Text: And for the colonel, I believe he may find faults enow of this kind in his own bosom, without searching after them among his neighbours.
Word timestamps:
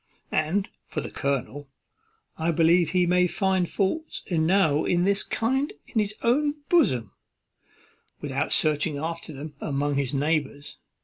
And 0.31 0.67
for 0.87 0.99
the 0.99 1.11
colonel, 1.11 1.69
I 2.35 2.49
believe 2.49 2.89
he 2.89 3.05
may 3.05 3.27
find 3.27 3.69
faults 3.69 4.23
enow 4.25 4.85
of 4.87 5.05
this 5.05 5.21
kind 5.21 5.71
in 5.85 5.99
his 5.99 6.15
own 6.23 6.55
bosom, 6.69 7.11
without 8.19 8.51
searching 8.51 8.97
after 8.97 9.31
them 9.31 9.53
among 9.61 9.93
his 9.97 10.11
neighbours. 10.11 10.77